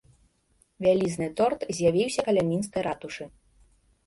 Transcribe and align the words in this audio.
Вялізны 0.85 1.27
торт 1.41 1.61
з'явіўся 1.81 2.21
каля 2.29 2.43
мінскай 2.49 2.81
ратушы. 2.89 3.31